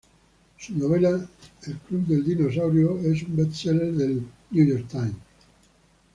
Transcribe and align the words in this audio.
Su 0.57 0.73
novela 0.79 1.11
"The 1.61 1.75
Dinosaur 2.23 2.71
Club" 2.71 3.05
es 3.05 3.21
un 3.21 3.35
bestseller 3.35 3.93
del 3.93 4.23
New 4.49 4.65
York 4.65 4.87
Times. 4.89 5.13